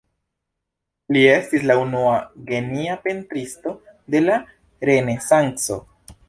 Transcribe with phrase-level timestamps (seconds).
[1.17, 2.13] Li estis la unua
[2.47, 3.75] genia pentristo
[4.17, 4.39] de la
[4.91, 5.79] Renesanco.